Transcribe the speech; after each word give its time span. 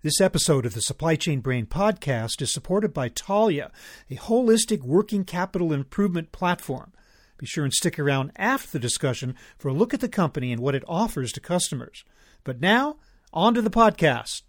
This 0.00 0.20
episode 0.20 0.64
of 0.64 0.74
the 0.74 0.80
Supply 0.80 1.16
Chain 1.16 1.40
Brain 1.40 1.66
podcast 1.66 2.40
is 2.40 2.54
supported 2.54 2.94
by 2.94 3.08
Taulia, 3.08 3.72
a 4.08 4.14
holistic 4.14 4.82
working 4.82 5.24
capital 5.24 5.72
improvement 5.72 6.30
platform. 6.30 6.92
Be 7.36 7.46
sure 7.46 7.64
and 7.64 7.72
stick 7.72 7.98
around 7.98 8.30
after 8.36 8.70
the 8.70 8.78
discussion 8.78 9.34
for 9.58 9.66
a 9.66 9.72
look 9.72 9.92
at 9.92 9.98
the 9.98 10.08
company 10.08 10.52
and 10.52 10.62
what 10.62 10.76
it 10.76 10.84
offers 10.86 11.32
to 11.32 11.40
customers. 11.40 12.04
But 12.44 12.60
now, 12.60 12.98
on 13.32 13.54
to 13.54 13.60
the 13.60 13.70
podcast. 13.70 14.42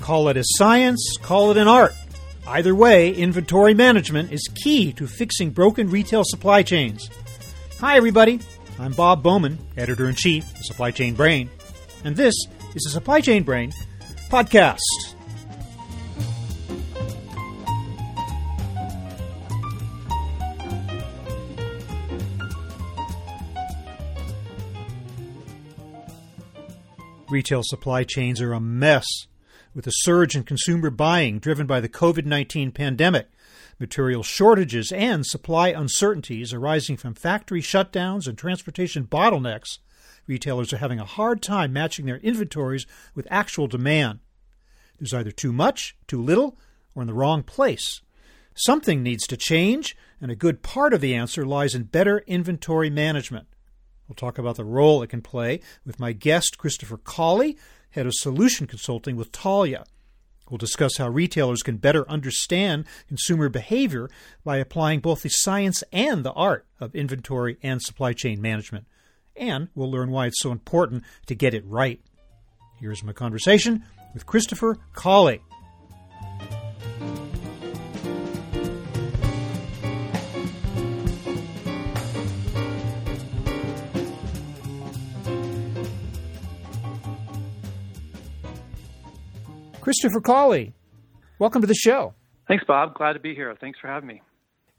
Call 0.00 0.28
it 0.28 0.36
a 0.36 0.44
science, 0.44 1.16
call 1.20 1.50
it 1.50 1.56
an 1.56 1.66
art. 1.66 1.92
Either 2.46 2.74
way, 2.74 3.10
inventory 3.14 3.72
management 3.72 4.30
is 4.30 4.46
key 4.54 4.92
to 4.92 5.06
fixing 5.06 5.50
broken 5.50 5.88
retail 5.88 6.22
supply 6.24 6.62
chains. 6.62 7.08
Hi, 7.80 7.96
everybody. 7.96 8.38
I'm 8.78 8.92
Bob 8.92 9.22
Bowman, 9.22 9.58
editor 9.78 10.08
in 10.08 10.14
chief 10.14 10.44
of 10.52 10.64
Supply 10.64 10.90
Chain 10.90 11.14
Brain, 11.14 11.48
and 12.04 12.14
this 12.16 12.34
is 12.74 12.82
the 12.82 12.90
Supply 12.90 13.20
Chain 13.22 13.44
Brain 13.44 13.72
podcast. 14.28 14.80
Retail 27.30 27.62
supply 27.64 28.04
chains 28.04 28.40
are 28.42 28.52
a 28.52 28.60
mess 28.60 29.06
with 29.74 29.86
a 29.86 29.92
surge 29.92 30.36
in 30.36 30.44
consumer 30.44 30.90
buying 30.90 31.38
driven 31.38 31.66
by 31.66 31.80
the 31.80 31.88
COVID 31.88 32.24
19 32.24 32.70
pandemic, 32.72 33.28
material 33.78 34.22
shortages, 34.22 34.92
and 34.92 35.26
supply 35.26 35.68
uncertainties 35.68 36.52
arising 36.52 36.96
from 36.96 37.14
factory 37.14 37.60
shutdowns 37.60 38.28
and 38.28 38.38
transportation 38.38 39.04
bottlenecks, 39.04 39.78
retailers 40.26 40.72
are 40.72 40.78
having 40.78 41.00
a 41.00 41.04
hard 41.04 41.42
time 41.42 41.72
matching 41.72 42.06
their 42.06 42.18
inventories 42.18 42.86
with 43.14 43.26
actual 43.30 43.66
demand. 43.66 44.20
There's 44.98 45.14
either 45.14 45.32
too 45.32 45.52
much, 45.52 45.96
too 46.06 46.22
little, 46.22 46.56
or 46.94 47.02
in 47.02 47.08
the 47.08 47.14
wrong 47.14 47.42
place. 47.42 48.00
Something 48.54 49.02
needs 49.02 49.26
to 49.26 49.36
change, 49.36 49.96
and 50.20 50.30
a 50.30 50.36
good 50.36 50.62
part 50.62 50.94
of 50.94 51.00
the 51.00 51.14
answer 51.14 51.44
lies 51.44 51.74
in 51.74 51.84
better 51.84 52.22
inventory 52.26 52.88
management. 52.88 53.48
We'll 54.08 54.14
talk 54.14 54.38
about 54.38 54.56
the 54.56 54.64
role 54.64 55.02
it 55.02 55.08
can 55.08 55.22
play 55.22 55.60
with 55.84 55.98
my 55.98 56.12
guest, 56.12 56.58
Christopher 56.58 56.98
Cawley, 56.98 57.56
head 57.94 58.06
of 58.06 58.14
solution 58.14 58.66
consulting 58.66 59.14
with 59.16 59.32
Taulia. 59.32 59.84
We'll 60.50 60.58
discuss 60.58 60.98
how 60.98 61.08
retailers 61.08 61.62
can 61.62 61.78
better 61.78 62.08
understand 62.10 62.84
consumer 63.08 63.48
behavior 63.48 64.10
by 64.44 64.58
applying 64.58 65.00
both 65.00 65.22
the 65.22 65.30
science 65.30 65.82
and 65.92 66.24
the 66.24 66.32
art 66.32 66.66
of 66.80 66.94
inventory 66.94 67.56
and 67.62 67.80
supply 67.80 68.12
chain 68.12 68.42
management. 68.42 68.86
And 69.36 69.68
we'll 69.74 69.90
learn 69.90 70.10
why 70.10 70.26
it's 70.26 70.42
so 70.42 70.52
important 70.52 71.04
to 71.26 71.34
get 71.34 71.54
it 71.54 71.64
right. 71.66 72.00
Here's 72.78 73.02
my 73.02 73.12
conversation 73.12 73.84
with 74.12 74.26
Christopher 74.26 74.76
Cawley. 74.92 75.40
Christopher 89.84 90.22
Cawley, 90.22 90.72
welcome 91.38 91.60
to 91.60 91.66
the 91.66 91.74
show. 91.74 92.14
Thanks, 92.48 92.64
Bob. 92.66 92.94
Glad 92.94 93.12
to 93.12 93.20
be 93.20 93.34
here. 93.34 93.54
Thanks 93.60 93.78
for 93.78 93.86
having 93.86 94.06
me. 94.06 94.22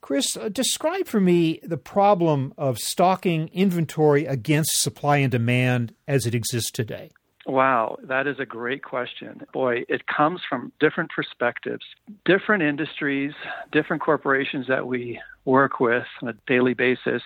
Chris, 0.02 0.36
uh, 0.36 0.50
describe 0.50 1.06
for 1.06 1.20
me 1.20 1.60
the 1.62 1.78
problem 1.78 2.56
of 2.58 2.80
stocking 2.80 3.52
inventory 3.54 4.26
against 4.26 4.82
supply 4.82 5.18
and 5.18 5.32
demand 5.32 5.94
as 6.08 6.26
it 6.26 6.34
exists 6.34 6.72
today. 6.72 7.12
Wow, 7.46 7.98
that 8.02 8.26
is 8.26 8.40
a 8.40 8.48
great 8.48 8.82
question. 8.82 9.42
Boy, 9.54 9.84
it 9.88 10.08
comes 10.08 10.42
from 10.50 10.72
different 10.80 11.12
perspectives, 11.12 11.86
different 12.26 12.64
industries, 12.64 13.34
different 13.72 14.02
corporations 14.02 14.66
that 14.70 14.88
we 14.88 15.22
work 15.46 15.80
with 15.80 16.08
on 16.24 16.30
a 16.30 16.34
daily 16.48 16.74
basis 16.74 17.22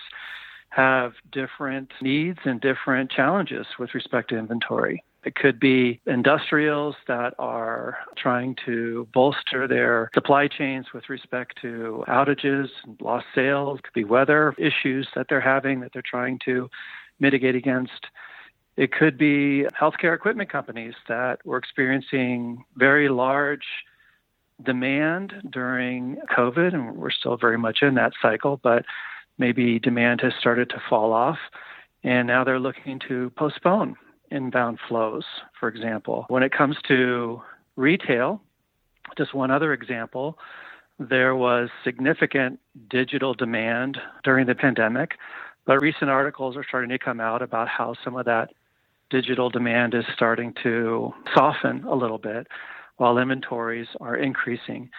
have 0.68 1.12
different 1.32 1.90
needs 2.02 2.40
and 2.44 2.60
different 2.60 3.10
challenges 3.10 3.66
with 3.78 3.94
respect 3.94 4.28
to 4.28 4.36
inventory. 4.36 5.02
It 5.22 5.34
could 5.34 5.60
be 5.60 6.00
industrials 6.06 6.96
that 7.06 7.34
are 7.38 7.98
trying 8.16 8.56
to 8.64 9.06
bolster 9.12 9.68
their 9.68 10.10
supply 10.14 10.48
chains 10.48 10.86
with 10.94 11.10
respect 11.10 11.58
to 11.60 12.04
outages, 12.08 12.68
and 12.84 12.98
lost 13.02 13.26
sales. 13.34 13.78
It 13.78 13.82
could 13.82 13.92
be 13.92 14.04
weather 14.04 14.54
issues 14.56 15.08
that 15.14 15.26
they're 15.28 15.40
having 15.40 15.80
that 15.80 15.92
they're 15.92 16.02
trying 16.02 16.38
to 16.46 16.70
mitigate 17.18 17.54
against. 17.54 18.06
It 18.78 18.92
could 18.92 19.18
be 19.18 19.66
healthcare 19.78 20.14
equipment 20.14 20.50
companies 20.50 20.94
that 21.08 21.44
were 21.44 21.58
experiencing 21.58 22.64
very 22.76 23.10
large 23.10 23.66
demand 24.62 25.34
during 25.50 26.16
COVID, 26.34 26.72
and 26.72 26.96
we're 26.96 27.10
still 27.10 27.36
very 27.36 27.58
much 27.58 27.82
in 27.82 27.94
that 27.94 28.12
cycle, 28.22 28.58
but 28.62 28.86
maybe 29.36 29.78
demand 29.78 30.22
has 30.22 30.32
started 30.40 30.70
to 30.70 30.82
fall 30.88 31.12
off, 31.12 31.38
and 32.02 32.26
now 32.26 32.42
they're 32.42 32.58
looking 32.58 32.98
to 33.08 33.30
postpone 33.36 33.96
inbound 34.30 34.78
flows, 34.88 35.24
for 35.58 35.68
example. 35.68 36.26
When 36.28 36.42
it 36.42 36.52
comes 36.52 36.76
to 36.88 37.42
retail, 37.76 38.40
just 39.16 39.34
one 39.34 39.50
other 39.50 39.72
example, 39.72 40.38
there 40.98 41.34
was 41.34 41.70
significant 41.82 42.60
digital 42.88 43.34
demand 43.34 43.98
during 44.22 44.46
the 44.46 44.54
pandemic, 44.54 45.12
but 45.64 45.80
recent 45.80 46.10
articles 46.10 46.56
are 46.56 46.64
starting 46.64 46.90
to 46.90 46.98
come 46.98 47.20
out 47.20 47.42
about 47.42 47.68
how 47.68 47.94
some 48.04 48.16
of 48.16 48.26
that 48.26 48.50
digital 49.08 49.50
demand 49.50 49.94
is 49.94 50.04
starting 50.14 50.54
to 50.62 51.12
soften 51.34 51.84
a 51.84 51.94
little 51.94 52.18
bit 52.18 52.46
while 52.96 53.18
inventories 53.18 53.88
are 54.00 54.16
increasing. 54.16 54.90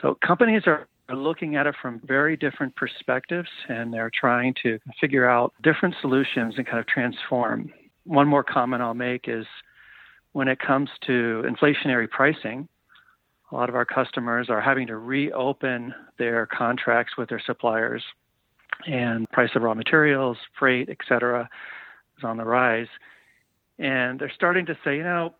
So 0.00 0.16
companies 0.24 0.62
are 0.66 0.86
looking 1.10 1.56
at 1.56 1.66
it 1.66 1.74
from 1.80 2.00
very 2.04 2.36
different 2.36 2.76
perspectives 2.76 3.48
and 3.68 3.92
they're 3.92 4.10
trying 4.14 4.54
to 4.62 4.78
figure 5.00 5.28
out 5.28 5.52
different 5.62 5.94
solutions 6.00 6.54
and 6.56 6.66
kind 6.66 6.78
of 6.78 6.86
transform 6.86 7.72
one 8.08 8.26
more 8.26 8.42
comment 8.42 8.82
I'll 8.82 8.94
make 8.94 9.28
is 9.28 9.46
when 10.32 10.48
it 10.48 10.58
comes 10.58 10.88
to 11.06 11.44
inflationary 11.46 12.08
pricing, 12.08 12.68
a 13.50 13.54
lot 13.54 13.68
of 13.68 13.74
our 13.74 13.84
customers 13.84 14.48
are 14.50 14.60
having 14.60 14.86
to 14.88 14.96
reopen 14.96 15.94
their 16.18 16.46
contracts 16.46 17.16
with 17.16 17.28
their 17.28 17.42
suppliers, 17.44 18.02
and 18.86 19.28
price 19.30 19.50
of 19.54 19.62
raw 19.62 19.74
materials, 19.74 20.36
freight, 20.58 20.88
et 20.88 20.98
cetera, 21.08 21.48
is 22.16 22.24
on 22.24 22.36
the 22.36 22.44
rise. 22.44 22.88
And 23.78 24.18
they're 24.18 24.32
starting 24.34 24.66
to 24.66 24.76
say, 24.84 24.96
you 24.96 25.02
know, 25.02 25.34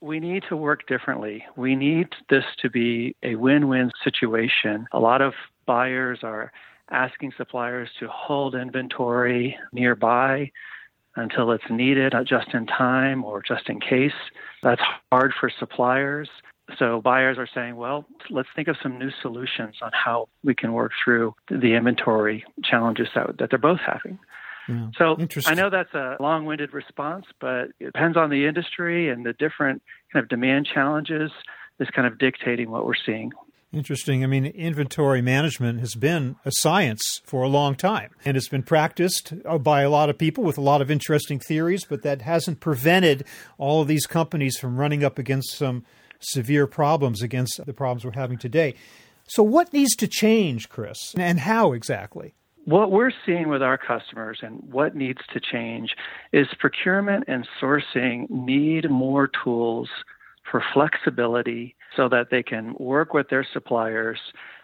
we 0.00 0.18
need 0.18 0.44
to 0.48 0.56
work 0.56 0.86
differently. 0.86 1.44
We 1.56 1.76
need 1.76 2.08
this 2.28 2.44
to 2.60 2.70
be 2.70 3.14
a 3.22 3.36
win 3.36 3.68
win 3.68 3.90
situation. 4.02 4.86
A 4.92 4.98
lot 4.98 5.22
of 5.22 5.32
buyers 5.66 6.20
are 6.22 6.52
asking 6.90 7.32
suppliers 7.36 7.88
to 8.00 8.08
hold 8.08 8.54
inventory 8.54 9.56
nearby 9.72 10.50
until 11.16 11.50
it's 11.52 11.64
needed, 11.70 12.14
uh, 12.14 12.24
just 12.24 12.54
in 12.54 12.66
time 12.66 13.24
or 13.24 13.42
just 13.42 13.68
in 13.68 13.80
case. 13.80 14.12
That's 14.62 14.80
hard 15.10 15.32
for 15.38 15.50
suppliers. 15.58 16.28
So 16.78 17.00
buyers 17.02 17.38
are 17.38 17.48
saying, 17.52 17.76
well, 17.76 18.06
let's 18.30 18.48
think 18.54 18.68
of 18.68 18.76
some 18.82 18.98
new 18.98 19.10
solutions 19.20 19.76
on 19.82 19.90
how 19.92 20.28
we 20.42 20.54
can 20.54 20.72
work 20.72 20.92
through 21.02 21.34
the 21.50 21.74
inventory 21.74 22.44
challenges 22.64 23.08
that, 23.14 23.38
that 23.38 23.50
they're 23.50 23.58
both 23.58 23.80
having. 23.80 24.18
Yeah, 24.68 24.90
so 24.96 25.16
I 25.46 25.54
know 25.54 25.70
that's 25.70 25.92
a 25.92 26.16
long-winded 26.20 26.72
response, 26.72 27.26
but 27.40 27.70
it 27.80 27.86
depends 27.86 28.16
on 28.16 28.30
the 28.30 28.46
industry 28.46 29.08
and 29.08 29.26
the 29.26 29.32
different 29.32 29.82
kind 30.12 30.22
of 30.22 30.28
demand 30.28 30.68
challenges 30.72 31.32
is 31.80 31.88
kind 31.90 32.06
of 32.06 32.16
dictating 32.18 32.70
what 32.70 32.86
we're 32.86 32.94
seeing. 32.94 33.32
Interesting. 33.72 34.22
I 34.22 34.26
mean, 34.26 34.44
inventory 34.44 35.22
management 35.22 35.80
has 35.80 35.94
been 35.94 36.36
a 36.44 36.52
science 36.52 37.22
for 37.24 37.42
a 37.42 37.48
long 37.48 37.74
time, 37.74 38.10
and 38.22 38.36
it's 38.36 38.48
been 38.48 38.62
practiced 38.62 39.32
uh, 39.46 39.56
by 39.56 39.80
a 39.80 39.88
lot 39.88 40.10
of 40.10 40.18
people 40.18 40.44
with 40.44 40.58
a 40.58 40.62
lot 40.62 40.82
of 40.82 40.90
interesting 40.90 41.40
theories, 41.40 41.86
but 41.86 42.02
that 42.02 42.20
hasn't 42.20 42.60
prevented 42.60 43.24
all 43.56 43.80
of 43.80 43.88
these 43.88 44.04
companies 44.04 44.58
from 44.58 44.76
running 44.76 45.02
up 45.02 45.18
against 45.18 45.52
some 45.52 45.86
severe 46.20 46.66
problems 46.66 47.22
against 47.22 47.64
the 47.64 47.72
problems 47.72 48.04
we're 48.04 48.12
having 48.12 48.36
today. 48.36 48.74
So, 49.24 49.42
what 49.42 49.72
needs 49.72 49.96
to 49.96 50.06
change, 50.06 50.68
Chris, 50.68 51.14
and 51.16 51.40
how 51.40 51.72
exactly? 51.72 52.34
What 52.66 52.92
we're 52.92 53.12
seeing 53.24 53.48
with 53.48 53.62
our 53.62 53.78
customers 53.78 54.40
and 54.42 54.62
what 54.70 54.94
needs 54.94 55.20
to 55.32 55.40
change 55.40 55.96
is 56.30 56.46
procurement 56.58 57.24
and 57.26 57.48
sourcing 57.60 58.28
need 58.28 58.90
more 58.90 59.30
tools 59.42 59.88
for 60.52 60.62
flexibility 60.72 61.74
so 61.96 62.10
that 62.10 62.28
they 62.30 62.42
can 62.42 62.74
work 62.78 63.14
with 63.14 63.30
their 63.30 63.42
suppliers 63.42 64.18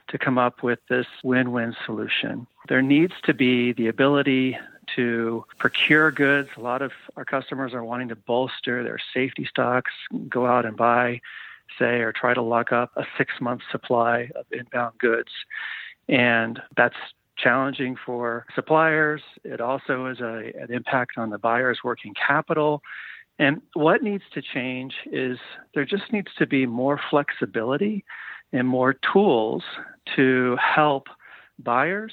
to 0.08 0.19
come 0.19 0.37
up 0.37 0.62
with 0.62 0.79
this 0.88 1.06
win 1.25 1.50
win 1.50 1.75
solution. 1.85 2.46
There 2.69 2.82
needs 2.82 3.14
to 3.25 3.32
be 3.32 3.73
the 3.73 3.88
ability 3.88 4.58
to 4.96 5.44
procure 5.58 6.11
goods. 6.11 6.50
A 6.58 6.61
lot 6.61 6.82
of 6.82 6.93
our 7.17 7.25
customers 7.25 7.73
are 7.73 7.82
wanting 7.82 8.08
to 8.08 8.17
bolster 8.17 8.85
their 8.85 8.99
safety 9.14 9.46
stocks, 9.46 9.93
go 10.29 10.46
out 10.46 10.67
and 10.67 10.76
buy 10.76 11.20
say, 11.79 12.00
or 12.00 12.12
try 12.12 12.35
to 12.35 12.43
lock 12.43 12.70
up 12.73 12.90
a 12.96 13.05
six 13.17 13.40
month 13.40 13.62
supply 13.70 14.31
of 14.35 14.44
inbound 14.52 14.99
goods. 14.99 15.31
And 16.08 16.61
that's 16.76 16.96
challenging 17.37 17.96
for 17.96 18.46
suppliers. 18.55 19.23
It 19.44 19.61
also 19.61 20.06
is 20.06 20.20
a, 20.20 20.52
an 20.61 20.70
impact 20.70 21.17
on 21.17 21.31
the 21.31 21.38
buyer's 21.38 21.81
working 21.85 22.14
capital. 22.14 22.82
And 23.38 23.62
what 23.75 24.02
needs 24.02 24.25
to 24.35 24.43
change 24.43 24.94
is 25.06 25.38
there 25.75 25.85
just 25.85 26.12
needs 26.12 26.29
to 26.38 26.46
be 26.46 26.67
more 26.67 27.00
flexibility 27.11 28.05
and 28.52 28.67
more 28.67 28.96
tools 29.12 29.62
to 30.17 30.56
help 30.56 31.06
buyers 31.58 32.12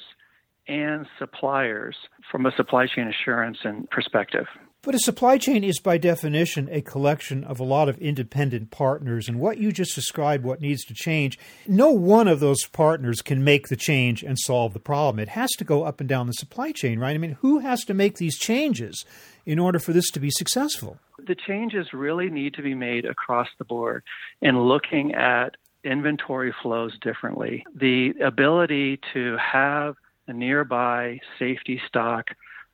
and 0.68 1.06
suppliers 1.18 1.96
from 2.30 2.46
a 2.46 2.52
supply 2.52 2.86
chain 2.86 3.08
assurance 3.08 3.58
and 3.64 3.88
perspective. 3.90 4.46
But 4.86 4.94
a 4.94 5.00
supply 5.00 5.36
chain 5.36 5.64
is 5.64 5.80
by 5.80 5.98
definition 5.98 6.68
a 6.70 6.80
collection 6.80 7.42
of 7.42 7.58
a 7.58 7.64
lot 7.64 7.88
of 7.88 7.98
independent 7.98 8.70
partners. 8.70 9.28
And 9.28 9.40
what 9.40 9.58
you 9.58 9.72
just 9.72 9.96
described, 9.96 10.44
what 10.44 10.60
needs 10.60 10.84
to 10.84 10.94
change, 10.94 11.40
no 11.66 11.90
one 11.90 12.28
of 12.28 12.38
those 12.38 12.64
partners 12.66 13.20
can 13.20 13.42
make 13.42 13.66
the 13.66 13.74
change 13.74 14.22
and 14.22 14.38
solve 14.38 14.74
the 14.74 14.78
problem. 14.78 15.18
It 15.18 15.30
has 15.30 15.50
to 15.58 15.64
go 15.64 15.82
up 15.82 15.98
and 15.98 16.08
down 16.08 16.28
the 16.28 16.34
supply 16.34 16.70
chain, 16.70 17.00
right? 17.00 17.16
I 17.16 17.18
mean, 17.18 17.36
who 17.40 17.58
has 17.58 17.84
to 17.86 17.94
make 17.94 18.18
these 18.18 18.38
changes 18.38 19.04
in 19.44 19.58
order 19.58 19.80
for 19.80 19.92
this 19.92 20.08
to 20.12 20.20
be 20.20 20.30
successful? 20.30 21.00
The 21.18 21.34
changes 21.34 21.88
really 21.92 22.30
need 22.30 22.54
to 22.54 22.62
be 22.62 22.76
made 22.76 23.06
across 23.06 23.48
the 23.58 23.64
board 23.64 24.04
in 24.40 24.56
looking 24.56 25.16
at 25.16 25.56
inventory 25.82 26.54
flows 26.62 26.96
differently. 27.00 27.66
The 27.74 28.14
ability 28.24 29.00
to 29.14 29.36
have 29.38 29.96
a 30.28 30.32
nearby 30.32 31.18
safety 31.40 31.80
stock 31.88 32.26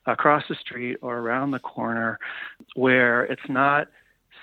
across 0.07 0.45
the 0.49 0.55
street 0.55 0.97
or 1.03 1.19
around 1.19 1.51
the 1.51 1.59
corner 1.59 2.19
where 2.75 3.25
it's 3.25 3.49
not 3.49 3.89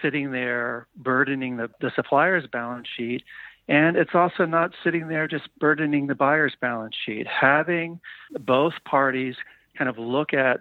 sitting 0.01 0.31
there 0.31 0.87
burdening 0.95 1.57
the, 1.57 1.69
the 1.81 1.91
supplier's 1.95 2.47
balance 2.47 2.87
sheet 2.95 3.23
and 3.69 3.95
it's 3.95 4.15
also 4.15 4.45
not 4.45 4.73
sitting 4.83 5.07
there 5.07 5.27
just 5.27 5.47
burdening 5.59 6.07
the 6.07 6.15
buyer's 6.15 6.55
balance 6.59 6.95
sheet. 7.05 7.27
Having 7.27 7.99
both 8.39 8.73
parties 8.83 9.35
kind 9.77 9.87
of 9.87 9.99
look 9.99 10.33
at 10.33 10.59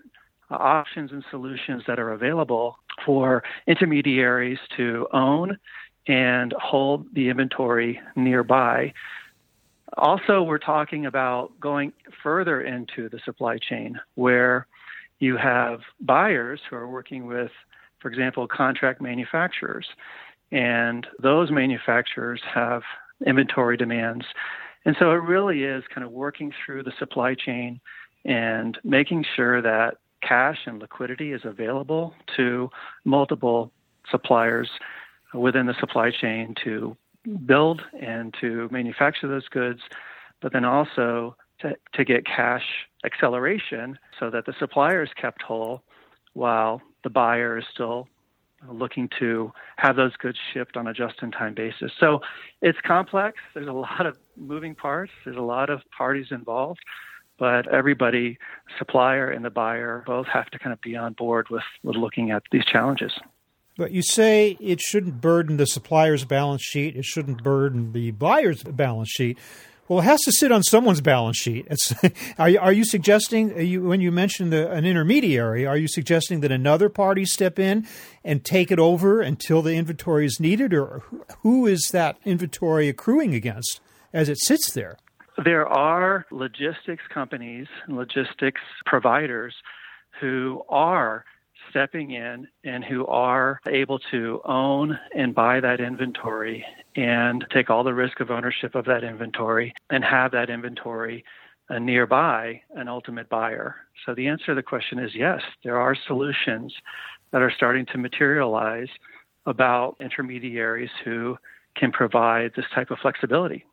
options 0.50 1.10
and 1.10 1.24
solutions 1.30 1.82
that 1.86 1.98
are 1.98 2.12
available 2.12 2.76
for 3.06 3.42
intermediaries 3.66 4.58
to 4.76 5.08
own 5.14 5.58
and 6.06 6.54
hold 6.60 7.06
the 7.14 7.30
inventory 7.30 7.98
nearby. 8.14 8.92
Also, 9.96 10.42
we're 10.42 10.58
talking 10.58 11.06
about 11.06 11.58
going 11.58 11.94
further 12.22 12.60
into 12.60 13.08
the 13.08 13.20
supply 13.24 13.56
chain 13.56 13.98
where 14.16 14.66
you 15.18 15.36
have 15.36 15.80
buyers 16.00 16.60
who 16.68 16.76
are 16.76 16.88
working 16.88 17.26
with, 17.26 17.50
for 18.00 18.08
example, 18.08 18.46
contract 18.46 19.00
manufacturers. 19.00 19.86
And 20.52 21.06
those 21.20 21.50
manufacturers 21.50 22.40
have 22.54 22.82
inventory 23.26 23.76
demands. 23.76 24.24
And 24.84 24.96
so 24.98 25.10
it 25.10 25.16
really 25.16 25.64
is 25.64 25.84
kind 25.92 26.04
of 26.06 26.12
working 26.12 26.52
through 26.64 26.84
the 26.84 26.92
supply 26.98 27.34
chain 27.34 27.80
and 28.24 28.78
making 28.84 29.24
sure 29.36 29.60
that 29.60 29.96
cash 30.22 30.58
and 30.66 30.78
liquidity 30.78 31.32
is 31.32 31.42
available 31.44 32.14
to 32.36 32.70
multiple 33.04 33.72
suppliers 34.10 34.68
within 35.34 35.66
the 35.66 35.74
supply 35.78 36.10
chain 36.10 36.54
to 36.64 36.96
build 37.44 37.82
and 38.00 38.34
to 38.40 38.68
manufacture 38.70 39.28
those 39.28 39.48
goods, 39.48 39.80
but 40.40 40.52
then 40.52 40.64
also 40.64 41.36
to, 41.60 41.76
to 41.94 42.04
get 42.04 42.24
cash 42.24 42.64
acceleration 43.04 43.98
so 44.18 44.30
that 44.30 44.46
the 44.46 44.54
supplier 44.58 45.02
is 45.02 45.10
kept 45.20 45.42
whole 45.42 45.82
while 46.34 46.80
the 47.04 47.10
buyer 47.10 47.58
is 47.58 47.64
still 47.72 48.08
looking 48.68 49.08
to 49.20 49.52
have 49.76 49.96
those 49.96 50.16
goods 50.16 50.38
shipped 50.52 50.76
on 50.76 50.86
a 50.86 50.92
just 50.92 51.22
in 51.22 51.30
time 51.30 51.54
basis. 51.54 51.92
So 51.98 52.20
it's 52.60 52.78
complex. 52.84 53.38
There's 53.54 53.68
a 53.68 53.72
lot 53.72 54.06
of 54.06 54.16
moving 54.36 54.74
parts, 54.74 55.12
there's 55.24 55.36
a 55.36 55.42
lot 55.42 55.70
of 55.70 55.82
parties 55.96 56.26
involved, 56.30 56.80
but 57.38 57.68
everybody, 57.68 58.38
supplier 58.78 59.30
and 59.30 59.44
the 59.44 59.50
buyer, 59.50 60.02
both 60.06 60.26
have 60.26 60.50
to 60.50 60.58
kind 60.58 60.72
of 60.72 60.80
be 60.80 60.96
on 60.96 61.12
board 61.12 61.48
with, 61.50 61.62
with 61.84 61.96
looking 61.96 62.30
at 62.30 62.42
these 62.50 62.64
challenges. 62.64 63.12
But 63.76 63.92
you 63.92 64.02
say 64.02 64.56
it 64.60 64.80
shouldn't 64.80 65.20
burden 65.20 65.56
the 65.56 65.66
supplier's 65.66 66.24
balance 66.24 66.62
sheet, 66.62 66.96
it 66.96 67.04
shouldn't 67.04 67.44
burden 67.44 67.92
the 67.92 68.10
buyer's 68.10 68.64
balance 68.64 69.08
sheet. 69.08 69.38
Well, 69.88 70.00
it 70.00 70.04
has 70.04 70.20
to 70.22 70.32
sit 70.32 70.52
on 70.52 70.62
someone's 70.62 71.00
balance 71.00 71.38
sheet. 71.38 71.66
are, 72.38 72.48
you, 72.48 72.58
are 72.58 72.72
you 72.72 72.84
suggesting, 72.84 73.52
are 73.54 73.62
you, 73.62 73.82
when 73.82 74.02
you 74.02 74.12
mentioned 74.12 74.52
the, 74.52 74.70
an 74.70 74.84
intermediary, 74.84 75.66
are 75.66 75.78
you 75.78 75.88
suggesting 75.88 76.40
that 76.40 76.52
another 76.52 76.90
party 76.90 77.24
step 77.24 77.58
in 77.58 77.86
and 78.22 78.44
take 78.44 78.70
it 78.70 78.78
over 78.78 79.22
until 79.22 79.62
the 79.62 79.74
inventory 79.74 80.26
is 80.26 80.38
needed, 80.38 80.74
or 80.74 81.02
who 81.42 81.66
is 81.66 81.88
that 81.92 82.18
inventory 82.26 82.88
accruing 82.88 83.34
against 83.34 83.80
as 84.12 84.28
it 84.28 84.38
sits 84.38 84.72
there? 84.72 84.98
There 85.42 85.66
are 85.66 86.26
logistics 86.30 87.04
companies 87.12 87.68
and 87.86 87.96
logistics 87.96 88.60
providers 88.84 89.54
who 90.20 90.62
are 90.68 91.24
stepping 91.70 92.12
in 92.12 92.46
and 92.64 92.84
who 92.84 93.06
are 93.06 93.60
able 93.68 93.98
to 94.10 94.40
own 94.44 94.98
and 95.14 95.34
buy 95.34 95.60
that 95.60 95.80
inventory 95.80 96.64
and 96.96 97.44
take 97.52 97.70
all 97.70 97.84
the 97.84 97.94
risk 97.94 98.20
of 98.20 98.30
ownership 98.30 98.74
of 98.74 98.84
that 98.86 99.04
inventory 99.04 99.72
and 99.90 100.04
have 100.04 100.32
that 100.32 100.50
inventory 100.50 101.24
uh, 101.70 101.78
nearby 101.78 102.60
an 102.74 102.88
ultimate 102.88 103.28
buyer. 103.28 103.76
So 104.04 104.14
the 104.14 104.26
answer 104.26 104.46
to 104.46 104.54
the 104.54 104.62
question 104.62 104.98
is 104.98 105.14
yes, 105.14 105.40
there 105.64 105.78
are 105.78 105.96
solutions 106.06 106.72
that 107.32 107.42
are 107.42 107.52
starting 107.54 107.86
to 107.86 107.98
materialize 107.98 108.88
about 109.46 109.96
intermediaries 110.00 110.90
who 111.04 111.36
can 111.76 111.92
provide 111.92 112.52
this 112.56 112.64
type 112.74 112.90
of 112.90 112.98
flexibility. 113.00 113.64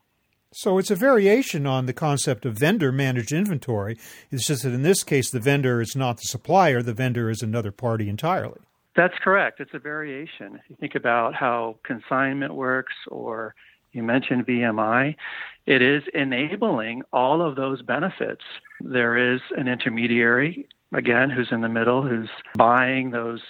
So 0.58 0.78
it's 0.78 0.90
a 0.90 0.96
variation 0.96 1.68
on 1.68 1.86
the 1.86 1.92
concept 1.92 2.46
of 2.46 2.58
vendor 2.58 2.90
managed 2.90 3.34
inventory. 3.34 3.98
It's 4.32 4.48
just 4.48 4.64
that 4.64 4.74
in 4.74 4.84
this 4.84 5.04
case, 5.04 5.30
the 5.30 5.42
vendor 5.42 5.82
is 5.82 5.98
not 5.98 6.16
the 6.16 6.24
supplier, 6.24 6.82
the 6.82 6.94
vendor 6.94 7.30
is 7.30 7.42
another 7.42 7.74
party 7.74 8.08
entirely. 8.08 8.62
That's 8.96 9.16
correct. 9.22 9.60
It's 9.60 9.74
a 9.74 9.80
variation. 9.80 10.56
If 10.56 10.62
you 10.70 10.78
think 10.80 10.96
about 10.96 11.36
how 11.36 11.76
consignment 11.84 12.56
works, 12.56 12.94
or 13.10 13.54
you 13.92 14.02
mentioned 14.02 14.48
VMI, 14.48 15.18
it 15.66 15.82
is 15.82 16.04
enabling 16.14 17.02
all 17.12 17.42
of 17.42 17.58
those 17.58 17.82
benefits. 17.82 18.46
There 18.80 19.34
is 19.34 19.42
an 19.58 19.68
intermediary, 19.68 20.70
again, 20.94 21.30
who's 21.30 21.50
in 21.52 21.60
the 21.60 21.70
middle, 21.70 22.02
who's 22.02 22.30
buying 22.58 23.12
those 23.12 23.42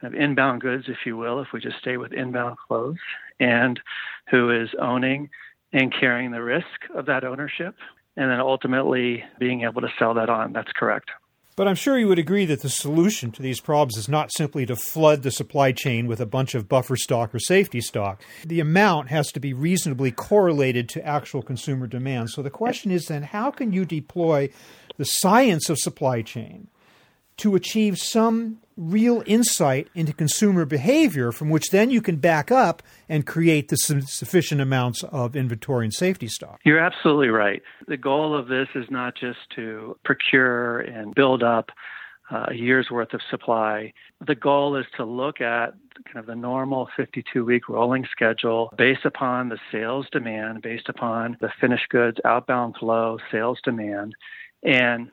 kind 0.00 0.12
of 0.12 0.20
inbound 0.20 0.62
goods, 0.62 0.86
if 0.88 1.06
you 1.06 1.16
will, 1.16 1.40
if 1.40 1.52
we 1.54 1.60
just 1.60 1.78
stay 1.78 1.96
with 1.96 2.12
inbound 2.12 2.56
clothes, 2.58 2.98
and 3.38 3.78
who 4.28 4.50
is 4.50 4.70
owning 4.80 5.30
and 5.72 5.92
carrying 5.92 6.30
the 6.30 6.42
risk 6.42 6.66
of 6.94 7.06
that 7.06 7.24
ownership, 7.24 7.74
and 8.16 8.30
then 8.30 8.40
ultimately 8.40 9.24
being 9.38 9.62
able 9.62 9.80
to 9.80 9.88
sell 9.98 10.14
that 10.14 10.28
on. 10.28 10.52
That's 10.52 10.72
correct. 10.72 11.10
But 11.56 11.68
I'm 11.68 11.74
sure 11.74 11.98
you 11.98 12.08
would 12.08 12.18
agree 12.18 12.46
that 12.46 12.62
the 12.62 12.70
solution 12.70 13.32
to 13.32 13.42
these 13.42 13.60
problems 13.60 13.98
is 13.98 14.08
not 14.08 14.32
simply 14.32 14.64
to 14.66 14.76
flood 14.76 15.22
the 15.22 15.30
supply 15.30 15.72
chain 15.72 16.06
with 16.06 16.18
a 16.20 16.26
bunch 16.26 16.54
of 16.54 16.68
buffer 16.68 16.96
stock 16.96 17.34
or 17.34 17.38
safety 17.38 17.82
stock. 17.82 18.22
The 18.46 18.60
amount 18.60 19.10
has 19.10 19.30
to 19.32 19.40
be 19.40 19.52
reasonably 19.52 20.10
correlated 20.10 20.88
to 20.90 21.06
actual 21.06 21.42
consumer 21.42 21.86
demand. 21.86 22.30
So 22.30 22.40
the 22.40 22.50
question 22.50 22.90
is 22.90 23.06
then 23.06 23.24
how 23.24 23.50
can 23.50 23.72
you 23.72 23.84
deploy 23.84 24.48
the 24.96 25.04
science 25.04 25.68
of 25.68 25.78
supply 25.78 26.22
chain 26.22 26.68
to 27.40 27.54
achieve 27.54 27.98
some 27.98 28.58
real 28.76 29.22
insight 29.26 29.88
into 29.94 30.12
consumer 30.12 30.64
behavior 30.64 31.32
from 31.32 31.50
which 31.50 31.70
then 31.70 31.90
you 31.90 32.00
can 32.00 32.16
back 32.16 32.50
up 32.50 32.82
and 33.08 33.26
create 33.26 33.68
the 33.68 33.76
sufficient 33.76 34.60
amounts 34.60 35.02
of 35.04 35.36
inventory 35.36 35.84
and 35.84 35.92
safety 35.92 36.28
stock. 36.28 36.60
You're 36.64 36.78
absolutely 36.78 37.28
right. 37.28 37.62
The 37.88 37.98
goal 37.98 38.34
of 38.34 38.48
this 38.48 38.68
is 38.74 38.86
not 38.90 39.14
just 39.16 39.38
to 39.56 39.98
procure 40.04 40.80
and 40.80 41.14
build 41.14 41.42
up 41.42 41.70
uh, 42.30 42.46
a 42.48 42.54
year's 42.54 42.90
worth 42.90 43.12
of 43.12 43.20
supply. 43.30 43.92
The 44.26 44.34
goal 44.34 44.76
is 44.76 44.86
to 44.96 45.04
look 45.04 45.40
at 45.40 45.74
kind 46.04 46.18
of 46.18 46.26
the 46.26 46.36
normal 46.36 46.88
52 46.96 47.44
week 47.44 47.68
rolling 47.68 48.06
schedule 48.10 48.72
based 48.78 49.04
upon 49.04 49.48
the 49.48 49.58
sales 49.72 50.06
demand, 50.12 50.62
based 50.62 50.88
upon 50.88 51.36
the 51.40 51.50
finished 51.60 51.88
goods 51.88 52.18
outbound 52.24 52.76
flow, 52.76 53.18
sales 53.30 53.58
demand, 53.64 54.14
and 54.62 55.10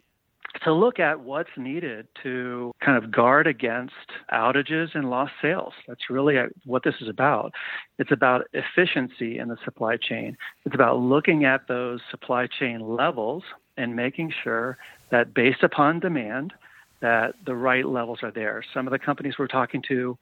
to 0.63 0.73
look 0.73 0.99
at 0.99 1.19
what's 1.19 1.49
needed 1.57 2.07
to 2.23 2.73
kind 2.83 3.01
of 3.01 3.11
guard 3.11 3.47
against 3.47 3.93
outages 4.33 4.95
and 4.95 5.09
lost 5.09 5.33
sales. 5.41 5.73
That's 5.87 6.09
really 6.09 6.35
what 6.65 6.83
this 6.83 6.95
is 7.01 7.07
about. 7.07 7.53
It's 7.99 8.11
about 8.11 8.47
efficiency 8.53 9.39
in 9.39 9.49
the 9.49 9.57
supply 9.63 9.97
chain. 9.97 10.37
It's 10.65 10.75
about 10.75 10.99
looking 10.99 11.45
at 11.45 11.67
those 11.67 12.01
supply 12.09 12.47
chain 12.47 12.79
levels 12.81 13.43
and 13.77 13.95
making 13.95 14.33
sure 14.43 14.77
that 15.11 15.33
based 15.33 15.63
upon 15.63 15.99
demand 15.99 16.53
that 17.01 17.35
the 17.45 17.55
right 17.55 17.85
levels 17.85 18.19
are 18.23 18.31
there. 18.31 18.63
Some 18.73 18.87
of 18.87 18.91
the 18.91 18.99
companies 18.99 19.35
we're 19.37 19.47
talking 19.47 19.83
to 19.87 20.17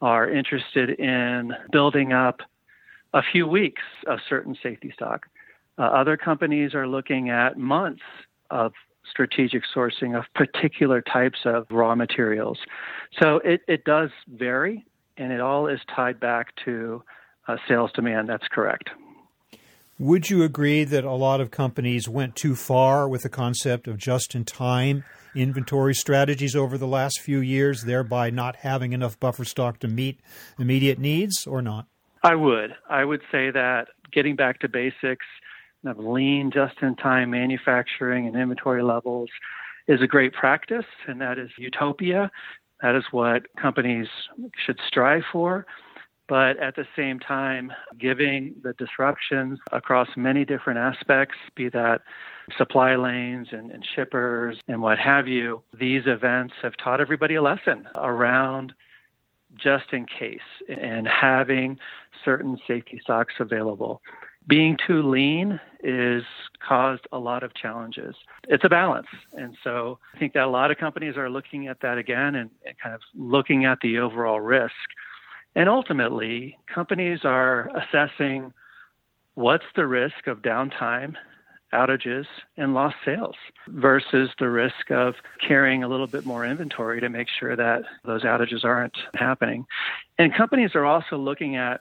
are 0.00 0.30
interested 0.30 0.90
in 0.90 1.52
building 1.72 2.12
up 2.12 2.40
a 3.12 3.22
few 3.22 3.46
weeks 3.46 3.82
of 4.06 4.20
certain 4.28 4.56
safety 4.62 4.92
stock. 4.94 5.26
Uh, 5.78 5.82
other 5.82 6.16
companies 6.16 6.74
are 6.74 6.86
looking 6.86 7.30
at 7.30 7.58
months 7.58 8.02
of 8.50 8.72
strategic 9.08 9.62
sourcing 9.74 10.16
of 10.16 10.24
particular 10.34 11.00
types 11.00 11.40
of 11.44 11.66
raw 11.70 11.94
materials. 11.94 12.58
So 13.20 13.40
it, 13.44 13.62
it 13.68 13.84
does 13.84 14.10
vary, 14.28 14.84
and 15.16 15.32
it 15.32 15.40
all 15.40 15.66
is 15.66 15.80
tied 15.94 16.20
back 16.20 16.54
to 16.64 17.02
uh, 17.48 17.56
sales 17.68 17.90
demand. 17.92 18.28
That's 18.28 18.46
correct. 18.48 18.90
Would 19.98 20.30
you 20.30 20.42
agree 20.44 20.84
that 20.84 21.04
a 21.04 21.12
lot 21.12 21.42
of 21.42 21.50
companies 21.50 22.08
went 22.08 22.34
too 22.34 22.54
far 22.54 23.06
with 23.06 23.22
the 23.22 23.28
concept 23.28 23.86
of 23.86 23.98
just 23.98 24.34
in 24.34 24.44
time 24.44 25.04
inventory 25.34 25.94
strategies 25.94 26.56
over 26.56 26.78
the 26.78 26.86
last 26.86 27.20
few 27.20 27.40
years, 27.40 27.82
thereby 27.82 28.30
not 28.30 28.56
having 28.56 28.92
enough 28.92 29.20
buffer 29.20 29.44
stock 29.44 29.78
to 29.80 29.88
meet 29.88 30.18
immediate 30.58 30.98
needs, 30.98 31.46
or 31.46 31.60
not? 31.60 31.86
I 32.22 32.34
would. 32.34 32.74
I 32.88 33.04
would 33.04 33.20
say 33.30 33.50
that 33.50 33.88
getting 34.12 34.36
back 34.36 34.60
to 34.60 34.68
basics 34.68 35.26
of 35.84 35.98
lean, 35.98 36.50
just 36.52 36.74
in 36.82 36.96
time 36.96 37.30
manufacturing 37.30 38.26
and 38.26 38.36
inventory 38.36 38.82
levels 38.82 39.30
is 39.88 40.02
a 40.02 40.06
great 40.06 40.32
practice, 40.32 40.84
and 41.06 41.20
that 41.20 41.38
is 41.38 41.50
utopia. 41.58 42.30
That 42.82 42.94
is 42.94 43.04
what 43.10 43.42
companies 43.56 44.08
should 44.64 44.78
strive 44.86 45.22
for 45.32 45.66
but 46.30 46.58
at 46.58 46.76
the 46.76 46.86
same 46.94 47.18
time, 47.18 47.72
giving 47.98 48.54
the 48.62 48.72
disruptions 48.74 49.58
across 49.72 50.06
many 50.16 50.44
different 50.44 50.78
aspects, 50.78 51.34
be 51.56 51.68
that 51.70 52.02
supply 52.56 52.94
lanes 52.94 53.48
and, 53.50 53.72
and, 53.72 53.84
shippers 53.96 54.56
and 54.68 54.80
what 54.80 54.96
have 54.96 55.26
you, 55.26 55.60
these 55.76 56.02
events 56.06 56.54
have 56.62 56.76
taught 56.76 57.00
everybody 57.00 57.34
a 57.34 57.42
lesson 57.42 57.88
around 57.96 58.72
just 59.56 59.92
in 59.92 60.06
case 60.06 60.38
and 60.68 61.08
having 61.08 61.76
certain 62.24 62.56
safety 62.64 63.00
stocks 63.02 63.34
available. 63.40 64.00
Being 64.46 64.78
too 64.86 65.02
lean 65.02 65.60
is 65.82 66.22
caused 66.66 67.06
a 67.12 67.18
lot 67.18 67.42
of 67.42 67.54
challenges. 67.54 68.14
It's 68.48 68.64
a 68.64 68.68
balance. 68.68 69.06
And 69.32 69.56
so 69.64 69.98
I 70.14 70.18
think 70.18 70.34
that 70.34 70.44
a 70.44 70.50
lot 70.50 70.70
of 70.70 70.78
companies 70.78 71.16
are 71.16 71.30
looking 71.30 71.68
at 71.68 71.80
that 71.80 71.98
again 71.98 72.34
and, 72.34 72.50
and 72.66 72.74
kind 72.82 72.94
of 72.94 73.00
looking 73.14 73.64
at 73.64 73.78
the 73.82 73.98
overall 73.98 74.40
risk 74.40 74.74
and 75.56 75.68
ultimately, 75.68 76.56
companies 76.72 77.20
are 77.24 77.70
assessing 77.76 78.52
what's 79.34 79.64
the 79.74 79.86
risk 79.86 80.26
of 80.26 80.42
downtime, 80.42 81.14
outages, 81.74 82.26
and 82.56 82.74
lost 82.74 82.96
sales 83.04 83.34
versus 83.68 84.30
the 84.38 84.48
risk 84.48 84.90
of 84.90 85.14
carrying 85.46 85.82
a 85.82 85.88
little 85.88 86.06
bit 86.06 86.24
more 86.24 86.44
inventory 86.44 87.00
to 87.00 87.08
make 87.08 87.28
sure 87.38 87.56
that 87.56 87.82
those 88.04 88.22
outages 88.22 88.64
aren't 88.64 88.96
happening. 89.14 89.64
And 90.18 90.34
companies 90.34 90.70
are 90.74 90.84
also 90.84 91.16
looking 91.16 91.56
at 91.56 91.80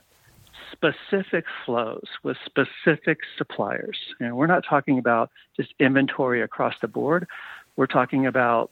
specific 0.71 1.45
flows 1.65 2.07
with 2.23 2.37
specific 2.45 3.19
suppliers. 3.37 3.97
And 4.19 4.35
we're 4.35 4.47
not 4.47 4.63
talking 4.67 4.97
about 4.97 5.29
just 5.55 5.73
inventory 5.79 6.41
across 6.41 6.75
the 6.81 6.87
board. 6.87 7.27
We're 7.75 7.87
talking 7.87 8.25
about 8.25 8.71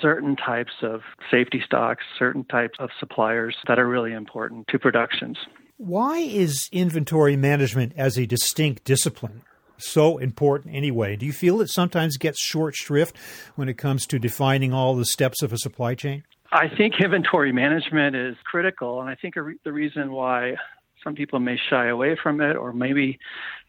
certain 0.00 0.36
types 0.36 0.72
of 0.82 1.02
safety 1.30 1.62
stocks, 1.64 2.04
certain 2.18 2.44
types 2.44 2.78
of 2.78 2.90
suppliers 2.98 3.56
that 3.66 3.78
are 3.78 3.88
really 3.88 4.12
important 4.12 4.68
to 4.68 4.78
productions. 4.78 5.38
Why 5.76 6.18
is 6.18 6.68
inventory 6.70 7.36
management 7.36 7.92
as 7.96 8.16
a 8.16 8.26
distinct 8.26 8.84
discipline 8.84 9.42
so 9.78 10.18
important 10.18 10.74
anyway? 10.74 11.16
Do 11.16 11.26
you 11.26 11.32
feel 11.32 11.60
it 11.60 11.68
sometimes 11.68 12.16
gets 12.16 12.40
short 12.40 12.76
shrift 12.76 13.16
when 13.56 13.68
it 13.68 13.74
comes 13.74 14.06
to 14.06 14.18
defining 14.18 14.72
all 14.72 14.94
the 14.94 15.04
steps 15.04 15.42
of 15.42 15.52
a 15.52 15.58
supply 15.58 15.94
chain? 15.94 16.22
I 16.52 16.68
think 16.68 16.94
inventory 17.00 17.50
management 17.50 18.14
is 18.14 18.36
critical, 18.44 19.00
and 19.00 19.08
I 19.08 19.14
think 19.14 19.34
the 19.64 19.72
reason 19.72 20.12
why 20.12 20.56
some 21.02 21.14
people 21.14 21.40
may 21.40 21.58
shy 21.70 21.86
away 21.88 22.16
from 22.20 22.40
it 22.40 22.56
or 22.56 22.72
maybe 22.72 23.18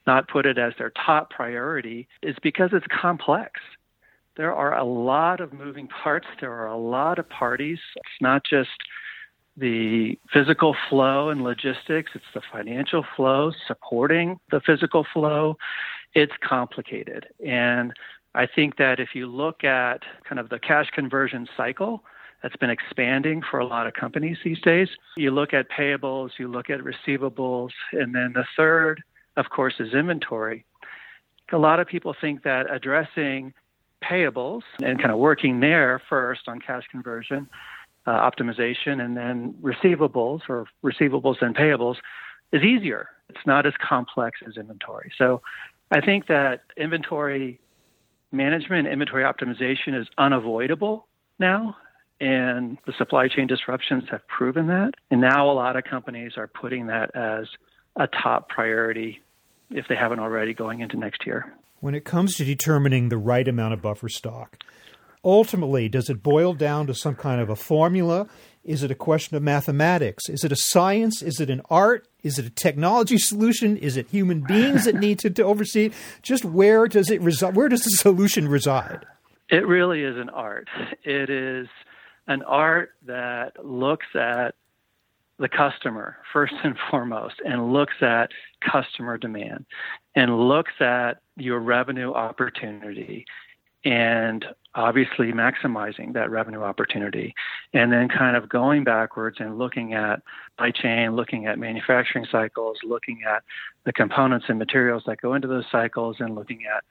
not 0.05 0.27
put 0.27 0.45
it 0.45 0.57
as 0.57 0.73
their 0.77 0.91
top 1.05 1.29
priority 1.29 2.07
is 2.21 2.35
because 2.41 2.69
it's 2.73 2.85
complex 2.87 3.59
there 4.35 4.53
are 4.53 4.75
a 4.75 4.83
lot 4.83 5.41
of 5.41 5.53
moving 5.53 5.87
parts. 5.87 6.27
There 6.39 6.53
are 6.53 6.67
a 6.67 6.77
lot 6.77 7.19
of 7.19 7.29
parties. 7.29 7.79
It's 7.95 8.21
not 8.21 8.43
just 8.43 8.69
the 9.55 10.17
physical 10.31 10.75
flow 10.89 11.29
and 11.29 11.43
logistics, 11.43 12.11
it's 12.15 12.25
the 12.33 12.41
financial 12.51 13.05
flow 13.15 13.51
supporting 13.67 14.39
the 14.49 14.59
physical 14.59 15.05
flow. 15.13 15.57
It's 16.15 16.33
complicated. 16.43 17.27
And 17.45 17.93
I 18.33 18.47
think 18.47 18.77
that 18.77 18.99
if 18.99 19.09
you 19.13 19.27
look 19.27 19.63
at 19.63 20.01
kind 20.27 20.39
of 20.39 20.49
the 20.49 20.57
cash 20.57 20.89
conversion 20.89 21.47
cycle, 21.55 22.03
that's 22.43 22.55
been 22.57 22.69
expanding 22.69 23.41
for 23.49 23.59
a 23.59 23.65
lot 23.65 23.87
of 23.87 23.93
companies 23.93 24.37
these 24.43 24.59
days. 24.59 24.89
You 25.15 25.31
look 25.31 25.53
at 25.53 25.71
payables, 25.71 26.31
you 26.37 26.49
look 26.49 26.69
at 26.69 26.81
receivables, 26.81 27.69
and 27.93 28.13
then 28.13 28.33
the 28.35 28.43
third, 28.55 29.01
of 29.37 29.49
course, 29.49 29.75
is 29.79 29.93
inventory. 29.93 30.65
A 31.51 31.57
lot 31.57 31.79
of 31.79 31.87
people 31.87 32.13
think 32.19 32.43
that 32.43 32.69
addressing 32.69 33.53
payables 34.03 34.61
and 34.83 34.99
kind 34.99 35.11
of 35.11 35.17
working 35.17 35.61
there 35.61 36.01
first 36.09 36.41
on 36.47 36.59
cash 36.59 36.83
conversion 36.91 37.49
uh, 38.05 38.29
optimization 38.29 39.03
and 39.03 39.15
then 39.15 39.55
receivables 39.61 40.41
or 40.49 40.67
receivables 40.83 41.41
and 41.41 41.55
payables 41.55 41.95
is 42.51 42.61
easier. 42.61 43.07
It's 43.29 43.45
not 43.45 43.65
as 43.65 43.73
complex 43.81 44.39
as 44.45 44.57
inventory. 44.57 45.11
So 45.17 45.41
I 45.91 46.01
think 46.01 46.27
that 46.27 46.63
inventory 46.75 47.61
management, 48.31 48.87
inventory 48.87 49.23
optimization 49.23 49.99
is 49.99 50.07
unavoidable 50.17 51.07
now. 51.39 51.77
And 52.19 52.77
the 52.85 52.93
supply 52.97 53.27
chain 53.27 53.47
disruptions 53.47 54.03
have 54.09 54.25
proven 54.27 54.67
that. 54.67 54.93
And 55.11 55.19
now 55.19 55.49
a 55.49 55.53
lot 55.53 55.75
of 55.75 55.83
companies 55.83 56.33
are 56.37 56.47
putting 56.47 56.87
that 56.87 57.15
as 57.15 57.47
a 57.95 58.07
top 58.07 58.49
priority 58.49 59.21
if 59.71 59.87
they 59.87 59.95
haven't 59.95 60.19
already 60.19 60.53
going 60.53 60.79
into 60.79 60.97
next 60.97 61.25
year 61.25 61.53
when 61.83 61.93
it 61.93 62.05
comes 62.05 62.35
to 62.35 62.45
determining 62.45 63.09
the 63.09 63.17
right 63.17 63.45
amount 63.45 63.73
of 63.73 63.81
buffer 63.81 64.07
stock? 64.07 64.57
Ultimately, 65.25 65.89
does 65.89 66.09
it 66.09 66.23
boil 66.23 66.53
down 66.53 66.87
to 66.87 66.93
some 66.93 67.13
kind 67.13 67.41
of 67.41 67.49
a 67.49 67.57
formula? 67.57 68.27
Is 68.63 68.83
it 68.83 68.91
a 68.91 68.95
question 68.95 69.35
of 69.35 69.43
mathematics? 69.43 70.29
Is 70.29 70.45
it 70.45 70.53
a 70.53 70.55
science? 70.55 71.21
Is 71.21 71.41
it 71.41 71.49
an 71.49 71.61
art? 71.69 72.07
Is 72.23 72.39
it 72.39 72.45
a 72.45 72.49
technology 72.49 73.17
solution? 73.17 73.75
Is 73.75 73.97
it 73.97 74.07
human 74.07 74.45
beings 74.47 74.85
that 74.85 74.95
need 74.95 75.19
to, 75.19 75.29
to 75.31 75.43
oversee 75.43 75.87
it? 75.87 75.93
Just 76.21 76.45
where 76.45 76.87
does 76.87 77.11
it 77.11 77.21
reside? 77.21 77.53
Where 77.53 77.67
does 77.67 77.83
the 77.83 77.89
solution 77.89 78.47
reside? 78.47 79.05
It 79.49 79.67
really 79.67 80.03
is 80.03 80.15
an 80.15 80.29
art. 80.29 80.69
It 81.03 81.29
is 81.29 81.67
an 82.27 82.41
art 82.43 82.91
that 83.05 83.63
looks 83.63 84.07
at 84.15 84.55
the 85.39 85.49
customer 85.49 86.17
first 86.31 86.53
and 86.63 86.75
foremost 86.89 87.35
and 87.45 87.73
looks 87.73 87.95
at 88.01 88.31
customer 88.61 89.17
demand 89.17 89.65
and 90.15 90.47
looks 90.47 90.73
at 90.79 91.21
your 91.37 91.59
revenue 91.59 92.13
opportunity 92.13 93.25
and 93.85 94.45
obviously 94.75 95.31
maximizing 95.33 96.13
that 96.13 96.31
revenue 96.31 96.61
opportunity 96.61 97.33
and 97.73 97.91
then 97.91 98.07
kind 98.07 98.37
of 98.37 98.47
going 98.47 98.83
backwards 98.83 99.37
and 99.39 99.57
looking 99.57 99.93
at 99.93 100.21
supply 100.51 100.71
chain 100.71 101.15
looking 101.15 101.45
at 101.45 101.59
manufacturing 101.59 102.25
cycles 102.31 102.77
looking 102.83 103.21
at 103.27 103.43
the 103.85 103.91
components 103.91 104.45
and 104.47 104.57
materials 104.57 105.03
that 105.05 105.19
go 105.21 105.33
into 105.33 105.47
those 105.47 105.65
cycles 105.71 106.17
and 106.19 106.35
looking 106.35 106.61
at 106.65 106.83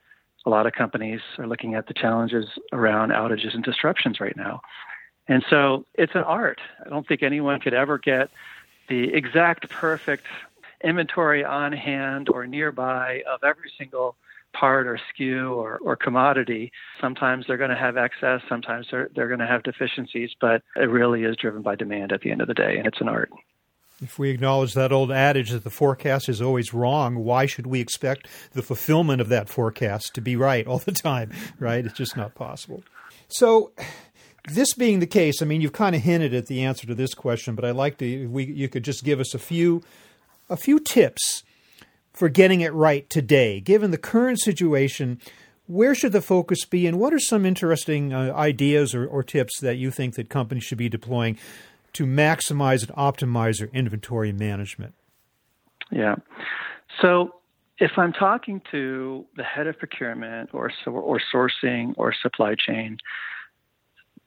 a 0.45 0.51
lot 0.51 0.67
of 0.67 0.73
companies 0.73 1.21
are 1.39 1.47
looking 1.47 1.75
at 1.75 1.87
the 1.87 1.95
challenges 1.95 2.47
around 2.73 3.11
outages 3.11 3.55
and 3.55 3.65
disruptions 3.65 4.21
right 4.21 4.37
now 4.37 4.61
and 5.29 5.45
so 5.49 5.87
it's 5.95 6.15
an 6.15 6.23
art. 6.23 6.61
I 6.85 6.89
don't 6.89 7.07
think 7.07 7.23
anyone 7.23 7.61
could 7.61 7.75
ever 7.75 7.99
get 7.99 8.31
the 8.89 9.13
exact 9.15 9.69
perfect 9.71 10.27
inventory 10.83 11.45
on 11.45 11.73
hand 11.73 12.29
or 12.29 12.47
nearby 12.47 13.23
of 13.33 13.45
every 13.45 13.71
single 13.79 14.17
part 14.53 14.87
or 14.87 14.99
SKU 15.19 15.57
or, 15.57 15.79
or 15.79 15.97
commodity. 15.97 16.73
Sometimes 17.01 17.47
they're 17.47 17.57
going 17.57 17.71
to 17.71 17.77
have 17.77 17.97
excess, 17.97 18.43
sometimes 18.49 18.89
they're, 18.91 19.09
they're 19.15 19.29
going 19.29 19.41
to 19.41 19.47
have 19.47 19.63
deficiencies, 19.63 20.31
but 20.41 20.63
it 20.77 20.91
really 20.91 21.25
is 21.25 21.37
driven 21.37 21.63
by 21.63 21.75
demand 21.75 22.13
at 22.13 22.21
the 22.21 22.31
end 22.31 22.41
of 22.41 22.49
the 22.49 22.55
day, 22.55 22.77
and 22.77 22.87
it's 22.87 23.01
an 23.01 23.09
art. 23.09 23.31
If 24.03 24.19
we 24.19 24.31
acknowledge 24.31 24.75
that 24.75 24.91
old 24.91 25.13
adage 25.13 25.51
that 25.51 25.63
the 25.63 25.71
forecast 25.71 26.29
is 26.29 26.43
always 26.43 26.75
wrong, 26.75 27.25
why 27.25 27.47
should 27.47 27.69
we 27.69 27.81
expect 27.81 28.27
the 28.53 28.63
fulfillment 28.63 29.21
of 29.21 29.29
that 29.29 29.49
forecast 29.49 30.15
to 30.15 30.21
be 30.21 30.35
right 30.35 30.67
all 30.67 30.79
the 30.79 30.93
time, 30.93 31.31
right? 31.61 31.85
It's 31.85 31.97
just 31.97 32.17
not 32.17 32.35
possible. 32.35 32.83
So, 33.29 33.71
this 34.49 34.75
being 34.75 35.01
the 35.01 35.07
case, 35.07 35.41
I 35.41 35.45
mean, 35.45 35.61
you've 35.61 35.73
kind 35.73 35.95
of 35.95 36.03
hinted 36.03 36.35
at 36.35 36.47
the 36.47 36.65
answer 36.65 36.87
to 36.87 36.95
this 36.95 37.15
question, 37.15 37.55
but 37.55 37.65
I'd 37.65 37.77
like 37.77 37.99
to 37.99 38.27
we 38.27 38.45
you 38.45 38.69
could 38.69 38.85
just 38.85 39.05
give 39.05 39.21
us 39.21 39.35
a 39.35 39.39
few 39.39 39.83
a 40.51 40.57
few 40.57 40.81
tips 40.81 41.45
for 42.13 42.29
getting 42.29 42.61
it 42.61 42.73
right 42.73 43.09
today, 43.09 43.61
given 43.61 43.91
the 43.91 43.99
current 43.99 44.41
situation. 44.41 45.21
Where 45.67 45.95
should 45.95 46.13
the 46.13 46.21
focus 46.21 46.65
be, 46.65 46.87
and 46.87 46.99
what 46.99 47.15
are 47.15 47.21
some 47.21 47.47
interesting 47.47 48.13
uh, 48.13 48.33
ideas 48.35 48.95
or, 48.95 49.07
or 49.07 49.23
tips 49.23 49.61
that 49.61 49.77
you 49.77 49.91
think 49.91 50.17
that 50.17 50.29
companies 50.29 50.65
should 50.65 50.77
be 50.77 50.89
deploying 50.89 51.39
to 51.95 52.05
maximize 52.05 52.83
and 52.83 52.95
optimize 52.97 53.59
their 53.59 53.69
inventory 53.69 54.33
management? 54.33 54.95
Yeah. 55.91 56.17
So 57.01 57.37
if 57.79 57.93
I'm 57.97 58.13
talking 58.13 58.61
to 58.73 59.25
the 59.37 59.45
head 59.45 59.67
of 59.67 59.79
procurement 59.79 60.51
or 60.53 60.71
or 60.87 61.21
sourcing 61.33 61.95
or 61.97 62.13
supply 62.13 62.55
chain, 62.55 62.99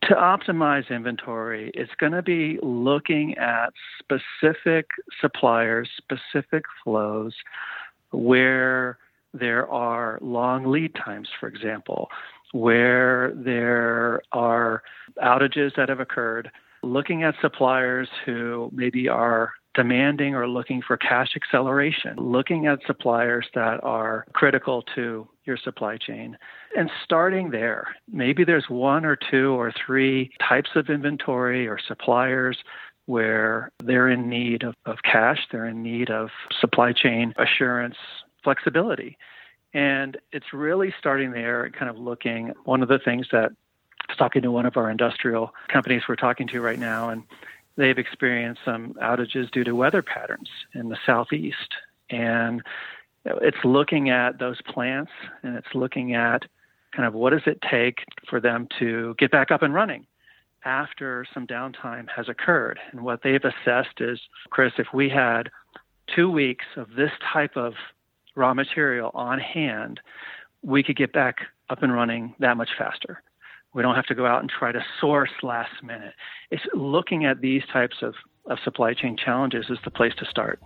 to 0.03 0.13
optimize 0.13 0.89
inventory, 0.89 1.71
it's 1.73 1.91
going 1.99 2.11
to 2.11 2.21
be 2.21 2.59
looking 2.61 3.37
at 3.37 3.73
specific 3.99 4.87
suppliers, 5.19 5.89
specific 5.97 6.63
flows 6.83 7.33
where 8.11 8.97
there 9.33 9.69
are 9.69 10.19
long 10.21 10.65
lead 10.65 10.93
times, 10.95 11.27
for 11.39 11.47
example, 11.47 12.09
where 12.51 13.33
there 13.35 14.21
are 14.31 14.83
outages 15.23 15.75
that 15.75 15.89
have 15.89 15.99
occurred, 15.99 16.49
looking 16.83 17.23
at 17.23 17.35
suppliers 17.41 18.07
who 18.25 18.69
maybe 18.73 19.09
are 19.09 19.51
demanding 19.75 20.33
or 20.35 20.47
looking 20.47 20.81
for 20.81 20.97
cash 20.97 21.35
acceleration, 21.35 22.15
looking 22.17 22.65
at 22.65 22.79
suppliers 22.87 23.47
that 23.53 23.83
are 23.83 24.25
critical 24.33 24.81
to 24.95 25.27
your 25.43 25.57
supply 25.57 25.97
chain 25.97 26.37
and 26.75 26.89
starting 27.03 27.51
there. 27.51 27.95
Maybe 28.11 28.43
there's 28.43 28.69
one 28.69 29.05
or 29.05 29.15
two 29.15 29.51
or 29.51 29.71
three 29.85 30.31
types 30.47 30.71
of 30.75 30.89
inventory 30.89 31.67
or 31.67 31.77
suppliers 31.77 32.57
where 33.05 33.71
they're 33.83 34.09
in 34.09 34.27
need 34.27 34.63
of, 34.63 34.73
of 34.85 34.97
cash, 35.03 35.39
they're 35.51 35.67
in 35.67 35.83
need 35.83 36.09
of 36.09 36.29
supply 36.59 36.91
chain 36.91 37.33
assurance, 37.37 37.97
flexibility. 38.43 39.17
And 39.73 40.17
it's 40.31 40.53
really 40.53 40.93
starting 40.97 41.31
there 41.31 41.65
and 41.65 41.75
kind 41.75 41.89
of 41.89 41.97
looking. 41.97 42.53
One 42.63 42.81
of 42.81 42.87
the 42.87 42.97
things 42.97 43.27
that 43.31 43.51
I 44.07 44.11
was 44.11 44.17
talking 44.17 44.41
to 44.43 44.51
one 44.51 44.65
of 44.65 44.77
our 44.77 44.89
industrial 44.89 45.53
companies 45.67 46.03
we're 46.07 46.15
talking 46.15 46.47
to 46.49 46.61
right 46.61 46.79
now, 46.79 47.09
and 47.09 47.23
they've 47.77 47.97
experienced 47.97 48.61
some 48.63 48.93
outages 49.01 49.51
due 49.51 49.63
to 49.63 49.75
weather 49.75 50.01
patterns 50.01 50.49
in 50.73 50.89
the 50.89 50.97
southeast. 51.05 51.73
And 52.09 52.61
it's 53.25 53.63
looking 53.63 54.09
at 54.09 54.39
those 54.39 54.61
plants 54.61 55.11
and 55.43 55.55
it's 55.55 55.73
looking 55.73 56.13
at 56.13 56.43
kind 56.95 57.07
of 57.07 57.13
what 57.13 57.31
does 57.31 57.41
it 57.45 57.59
take 57.69 57.99
for 58.29 58.39
them 58.39 58.67
to 58.79 59.15
get 59.17 59.31
back 59.31 59.51
up 59.51 59.61
and 59.61 59.73
running 59.73 60.05
after 60.63 61.25
some 61.33 61.45
downtime 61.45 62.07
has 62.15 62.27
occurred. 62.27 62.79
And 62.91 63.01
what 63.01 63.21
they've 63.23 63.43
assessed 63.43 63.99
is, 63.99 64.19
Chris, 64.49 64.73
if 64.77 64.87
we 64.93 65.09
had 65.09 65.49
two 66.13 66.29
weeks 66.29 66.65
of 66.75 66.89
this 66.95 67.11
type 67.31 67.55
of 67.55 67.73
raw 68.35 68.53
material 68.53 69.11
on 69.13 69.39
hand, 69.39 69.99
we 70.63 70.83
could 70.83 70.97
get 70.97 71.13
back 71.13 71.37
up 71.69 71.83
and 71.83 71.93
running 71.93 72.33
that 72.39 72.57
much 72.57 72.69
faster. 72.77 73.21
We 73.75 73.81
don't 73.81 73.95
have 73.95 74.05
to 74.05 74.15
go 74.15 74.25
out 74.25 74.39
and 74.39 74.49
try 74.49 74.71
to 74.71 74.79
source 75.01 75.31
last 75.43 75.83
minute. 75.83 76.13
It's 76.49 76.63
looking 76.73 77.25
at 77.25 77.41
these 77.41 77.61
types 77.73 77.97
of, 78.01 78.15
of 78.45 78.57
supply 78.63 78.93
chain 78.93 79.17
challenges 79.17 79.65
is 79.69 79.77
the 79.83 79.91
place 79.91 80.13
to 80.19 80.25
start. 80.25 80.61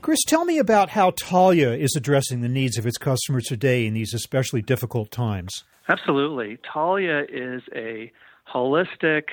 Chris, 0.00 0.18
tell 0.26 0.44
me 0.44 0.58
about 0.58 0.88
how 0.88 1.12
Taulia 1.12 1.78
is 1.78 1.94
addressing 1.96 2.40
the 2.40 2.48
needs 2.48 2.76
of 2.76 2.88
its 2.88 2.98
customers 2.98 3.44
today 3.44 3.86
in 3.86 3.94
these 3.94 4.12
especially 4.12 4.62
difficult 4.62 5.12
times. 5.12 5.62
Absolutely. 5.88 6.58
Taulia 6.74 7.22
is 7.30 7.62
a 7.72 8.10
holistic 8.52 9.26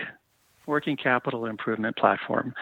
working 0.69 0.95
capital 0.95 1.45
improvement 1.45 1.97
platform. 1.97 2.53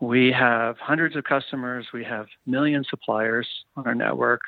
We 0.00 0.32
have 0.32 0.78
hundreds 0.78 1.14
of 1.14 1.24
customers, 1.24 1.86
we 1.92 2.02
have 2.04 2.26
million 2.46 2.84
suppliers 2.88 3.46
on 3.76 3.86
our 3.86 3.94
network 3.94 4.40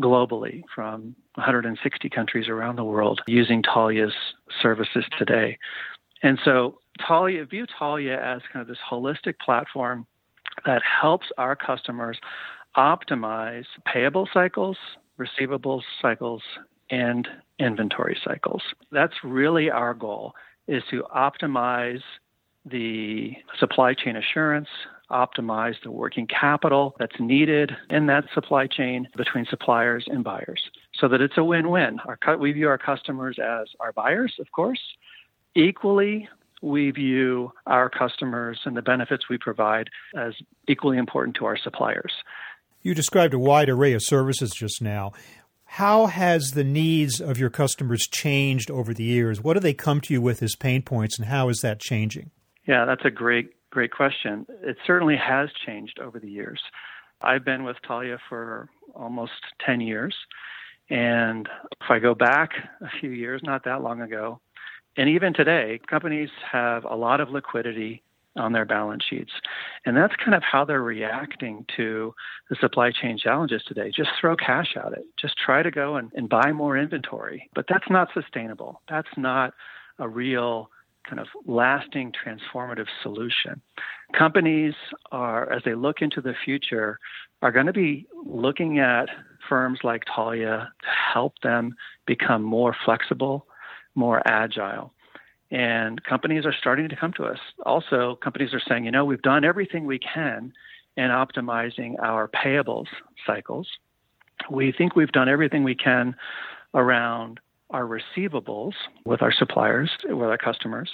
globally 0.00 0.62
from 0.74 1.14
160 1.34 2.08
countries 2.08 2.48
around 2.48 2.76
the 2.76 2.84
world 2.84 3.20
using 3.26 3.62
Taulia's 3.62 4.14
services 4.62 5.04
today. 5.18 5.58
And 6.22 6.38
so 6.44 6.78
Taulia, 7.00 7.48
view 7.48 7.66
Taulia 7.78 8.16
as 8.18 8.40
kind 8.52 8.62
of 8.62 8.68
this 8.68 8.78
holistic 8.90 9.34
platform 9.44 10.06
that 10.64 10.82
helps 10.82 11.26
our 11.38 11.56
customers 11.56 12.18
optimize 12.76 13.66
payable 13.84 14.28
cycles, 14.32 14.76
receivables 15.18 15.82
cycles, 16.00 16.42
and 16.90 17.26
inventory 17.58 18.16
cycles. 18.24 18.62
That's 18.92 19.14
really 19.24 19.70
our 19.70 19.94
goal 19.94 20.34
is 20.66 20.82
to 20.90 21.04
optimize 21.14 22.02
the 22.64 23.32
supply 23.58 23.94
chain 23.94 24.16
assurance, 24.16 24.68
optimize 25.10 25.74
the 25.82 25.90
working 25.90 26.26
capital 26.26 26.96
that's 26.98 27.18
needed 27.20 27.72
in 27.90 28.06
that 28.06 28.24
supply 28.34 28.66
chain 28.66 29.06
between 29.16 29.44
suppliers 29.48 30.04
and 30.08 30.24
buyers 30.24 30.70
so 30.98 31.08
that 31.08 31.20
it's 31.20 31.36
a 31.36 31.44
win-win. 31.44 31.98
Our, 32.06 32.38
we 32.38 32.52
view 32.52 32.68
our 32.68 32.78
customers 32.78 33.38
as 33.38 33.68
our 33.80 33.92
buyers, 33.92 34.34
of 34.40 34.50
course. 34.52 34.80
Equally, 35.54 36.28
we 36.62 36.90
view 36.90 37.52
our 37.66 37.90
customers 37.90 38.60
and 38.64 38.76
the 38.76 38.82
benefits 38.82 39.28
we 39.28 39.36
provide 39.36 39.90
as 40.16 40.32
equally 40.66 40.96
important 40.96 41.36
to 41.36 41.44
our 41.44 41.58
suppliers. 41.58 42.12
You 42.80 42.94
described 42.94 43.34
a 43.34 43.38
wide 43.38 43.68
array 43.68 43.92
of 43.92 44.02
services 44.02 44.50
just 44.50 44.80
now. 44.80 45.12
How 45.64 46.06
has 46.06 46.52
the 46.52 46.64
needs 46.64 47.20
of 47.20 47.38
your 47.38 47.50
customers 47.50 48.06
changed 48.06 48.70
over 48.70 48.94
the 48.94 49.04
years? 49.04 49.42
What 49.42 49.54
do 49.54 49.60
they 49.60 49.74
come 49.74 50.00
to 50.02 50.14
you 50.14 50.22
with 50.22 50.42
as 50.42 50.54
pain 50.54 50.82
points, 50.82 51.18
and 51.18 51.28
how 51.28 51.48
is 51.48 51.58
that 51.62 51.80
changing? 51.80 52.30
Yeah, 52.66 52.84
that's 52.84 53.04
a 53.04 53.10
great, 53.10 53.54
great 53.70 53.92
question. 53.92 54.46
It 54.62 54.76
certainly 54.86 55.16
has 55.16 55.50
changed 55.66 55.98
over 55.98 56.18
the 56.18 56.30
years. 56.30 56.60
I've 57.20 57.44
been 57.44 57.64
with 57.64 57.76
Taulia 57.88 58.18
for 58.28 58.68
almost 58.94 59.32
10 59.64 59.80
years. 59.80 60.14
And 60.90 61.48
if 61.80 61.90
I 61.90 61.98
go 61.98 62.14
back 62.14 62.50
a 62.80 62.88
few 63.00 63.10
years, 63.10 63.40
not 63.42 63.64
that 63.64 63.82
long 63.82 64.02
ago, 64.02 64.40
and 64.96 65.08
even 65.08 65.32
today, 65.32 65.80
companies 65.88 66.28
have 66.50 66.84
a 66.84 66.94
lot 66.94 67.20
of 67.20 67.30
liquidity 67.30 68.02
on 68.36 68.52
their 68.52 68.64
balance 68.64 69.04
sheets. 69.08 69.32
And 69.86 69.96
that's 69.96 70.14
kind 70.16 70.34
of 70.34 70.42
how 70.42 70.64
they're 70.64 70.82
reacting 70.82 71.64
to 71.76 72.14
the 72.50 72.56
supply 72.60 72.90
chain 72.90 73.16
challenges 73.16 73.62
today. 73.66 73.92
Just 73.96 74.10
throw 74.20 74.36
cash 74.36 74.76
at 74.76 74.92
it. 74.92 75.04
Just 75.20 75.36
try 75.36 75.62
to 75.62 75.70
go 75.70 75.96
and, 75.96 76.10
and 76.14 76.28
buy 76.28 76.52
more 76.52 76.76
inventory. 76.76 77.48
But 77.54 77.66
that's 77.68 77.88
not 77.90 78.08
sustainable. 78.12 78.82
That's 78.88 79.08
not 79.16 79.54
a 79.98 80.08
real 80.08 80.68
kind 81.08 81.20
of 81.20 81.26
lasting 81.46 82.12
transformative 82.12 82.86
solution. 83.02 83.60
Companies 84.16 84.74
are, 85.12 85.50
as 85.52 85.62
they 85.64 85.74
look 85.74 86.00
into 86.00 86.20
the 86.20 86.34
future, 86.44 86.98
are 87.42 87.52
going 87.52 87.66
to 87.66 87.72
be 87.72 88.06
looking 88.24 88.78
at 88.78 89.08
firms 89.48 89.80
like 89.84 90.04
Taulia 90.04 90.68
to 90.82 90.88
help 91.12 91.34
them 91.42 91.74
become 92.06 92.42
more 92.42 92.74
flexible, 92.84 93.46
more 93.94 94.22
agile. 94.26 94.92
And 95.50 96.02
companies 96.04 96.46
are 96.46 96.54
starting 96.58 96.88
to 96.88 96.96
come 96.96 97.12
to 97.16 97.24
us. 97.24 97.38
Also, 97.64 98.18
companies 98.22 98.54
are 98.54 98.62
saying, 98.66 98.84
you 98.84 98.90
know, 98.90 99.04
we've 99.04 99.22
done 99.22 99.44
everything 99.44 99.84
we 99.84 99.98
can 99.98 100.52
in 100.96 101.10
optimizing 101.10 101.94
our 102.02 102.28
payables 102.28 102.86
cycles. 103.26 103.68
We 104.50 104.72
think 104.76 104.96
we've 104.96 105.12
done 105.12 105.28
everything 105.28 105.64
we 105.64 105.74
can 105.74 106.16
around 106.74 107.40
our 107.74 107.82
receivables 107.82 108.74
with 109.04 109.20
our 109.20 109.32
suppliers, 109.32 109.90
with 110.04 110.28
our 110.28 110.38
customers. 110.38 110.92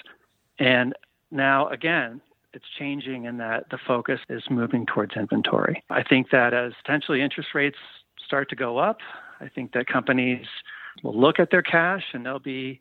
And 0.58 0.94
now, 1.30 1.68
again, 1.68 2.22
it's 2.54 2.64
changing 2.78 3.26
in 3.26 3.36
that 3.36 3.68
the 3.70 3.78
focus 3.86 4.18
is 4.30 4.42
moving 4.50 4.86
towards 4.86 5.14
inventory. 5.14 5.84
I 5.90 6.02
think 6.02 6.30
that 6.30 6.54
as 6.54 6.72
potentially 6.82 7.20
interest 7.20 7.50
rates 7.54 7.76
start 8.24 8.48
to 8.48 8.56
go 8.56 8.78
up, 8.78 8.98
I 9.40 9.48
think 9.48 9.72
that 9.72 9.88
companies 9.88 10.46
will 11.04 11.18
look 11.18 11.38
at 11.38 11.50
their 11.50 11.62
cash 11.62 12.02
and 12.14 12.24
they'll 12.24 12.38
be 12.38 12.80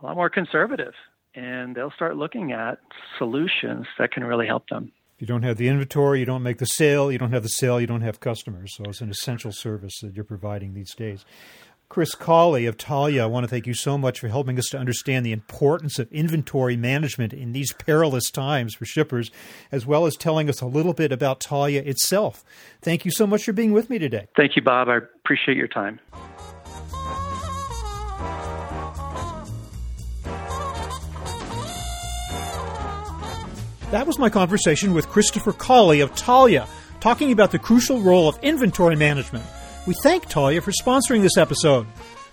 a 0.00 0.06
lot 0.06 0.14
more 0.14 0.30
conservative 0.30 0.94
and 1.34 1.74
they'll 1.74 1.90
start 1.90 2.16
looking 2.16 2.52
at 2.52 2.78
solutions 3.18 3.86
that 3.98 4.12
can 4.12 4.22
really 4.22 4.46
help 4.46 4.68
them. 4.68 4.92
If 5.16 5.20
you 5.20 5.26
don't 5.26 5.42
have 5.42 5.56
the 5.56 5.68
inventory, 5.68 6.20
you 6.20 6.26
don't 6.26 6.42
make 6.42 6.58
the 6.58 6.66
sale, 6.66 7.10
you 7.10 7.18
don't 7.18 7.32
have 7.32 7.42
the 7.42 7.48
sale, 7.48 7.80
you 7.80 7.86
don't 7.88 8.02
have 8.02 8.20
customers. 8.20 8.74
So 8.76 8.84
it's 8.84 9.00
an 9.00 9.10
essential 9.10 9.50
service 9.50 9.98
that 10.02 10.14
you're 10.14 10.24
providing 10.24 10.74
these 10.74 10.94
days. 10.94 11.24
Chris 11.88 12.14
Cawley 12.14 12.66
of 12.66 12.76
Taulia, 12.76 13.22
I 13.22 13.26
want 13.26 13.44
to 13.44 13.48
thank 13.48 13.66
you 13.66 13.74
so 13.74 13.96
much 13.96 14.18
for 14.18 14.28
helping 14.28 14.58
us 14.58 14.66
to 14.70 14.78
understand 14.78 15.24
the 15.24 15.32
importance 15.32 15.98
of 15.98 16.10
inventory 16.12 16.76
management 16.76 17.32
in 17.32 17.52
these 17.52 17.72
perilous 17.72 18.30
times 18.30 18.74
for 18.74 18.84
shippers, 18.84 19.30
as 19.70 19.86
well 19.86 20.06
as 20.06 20.16
telling 20.16 20.48
us 20.48 20.60
a 20.60 20.66
little 20.66 20.94
bit 20.94 21.12
about 21.12 21.40
Taulia 21.40 21.86
itself. 21.86 22.44
Thank 22.82 23.04
you 23.04 23.10
so 23.10 23.26
much 23.26 23.44
for 23.44 23.52
being 23.52 23.72
with 23.72 23.90
me 23.90 23.98
today. 23.98 24.26
Thank 24.36 24.56
you, 24.56 24.62
Bob. 24.62 24.88
I 24.88 24.96
appreciate 24.96 25.56
your 25.56 25.68
time. 25.68 26.00
That 33.90 34.08
was 34.08 34.18
my 34.18 34.28
conversation 34.28 34.94
with 34.94 35.08
Christopher 35.08 35.52
Cawley 35.52 36.00
of 36.00 36.12
Taulia, 36.16 36.66
talking 36.98 37.30
about 37.30 37.52
the 37.52 37.60
crucial 37.60 38.00
role 38.00 38.28
of 38.28 38.36
inventory 38.42 38.96
management. 38.96 39.44
We 39.86 39.94
thank 40.02 40.30
Taulia 40.30 40.62
for 40.62 40.72
sponsoring 40.72 41.20
this 41.20 41.36
episode. 41.36 41.86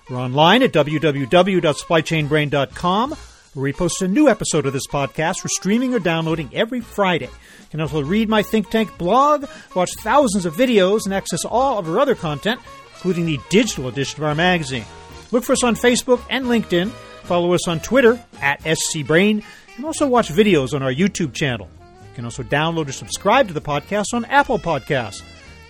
We're 0.10 0.16
online 0.18 0.64
at 0.64 0.72
www.supplychainbrain.com, 0.72 3.12
where 3.54 3.64
we 3.64 3.74
post 3.74 4.02
a 4.02 4.08
new 4.08 4.30
episode 4.30 4.66
of 4.66 4.72
this 4.72 4.88
podcast 4.88 5.42
for 5.42 5.50
streaming 5.50 5.94
or 5.94 6.00
downloading 6.00 6.50
every 6.54 6.80
Friday. 6.80 7.26
You 7.26 7.68
can 7.70 7.82
also 7.82 8.02
read 8.02 8.30
my 8.30 8.42
think 8.42 8.70
tank 8.70 8.98
blog, 8.98 9.48
watch 9.76 9.90
thousands 10.00 10.46
of 10.46 10.56
videos, 10.56 11.02
and 11.04 11.14
access 11.14 11.44
all 11.44 11.78
of 11.78 11.90
our 11.90 12.00
other 12.00 12.16
content, 12.16 12.62
including 12.94 13.26
the 13.26 13.38
digital 13.50 13.90
edition 13.90 14.22
of 14.22 14.28
our 14.28 14.36
magazine. 14.36 14.86
Look 15.32 15.44
for 15.44 15.52
us 15.52 15.64
on 15.64 15.76
Facebook 15.76 16.22
and 16.30 16.46
LinkedIn. 16.46 16.88
Follow 17.24 17.54
us 17.54 17.68
on 17.68 17.82
Twitter 17.82 18.24
at 18.42 18.62
scbrain 18.62 19.44
and 19.76 19.86
also 19.86 20.08
watch 20.08 20.30
videos 20.30 20.74
on 20.74 20.84
our 20.84 20.94
YouTube 20.94 21.34
channel. 21.34 21.68
You 22.10 22.16
can 22.16 22.24
also 22.26 22.44
download 22.44 22.88
or 22.88 22.94
subscribe 22.94 23.50
to 23.50 23.54
the 23.54 23.62
podcast 23.62 24.14
on 24.14 24.24
Apple 24.26 24.60
Podcasts. 24.60 25.22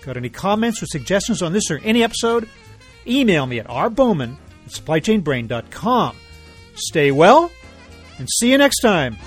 Got 0.05 0.17
any 0.17 0.29
comments 0.29 0.81
or 0.81 0.87
suggestions 0.87 1.41
on 1.41 1.53
this 1.53 1.69
or 1.69 1.79
any 1.83 2.03
episode? 2.03 2.49
Email 3.07 3.45
me 3.45 3.59
at 3.59 3.67
rbowman 3.67 4.35
at 4.65 4.71
supplychainbrain.com. 4.71 6.15
Stay 6.75 7.11
well 7.11 7.51
and 8.17 8.27
see 8.39 8.51
you 8.51 8.57
next 8.57 8.79
time. 8.79 9.17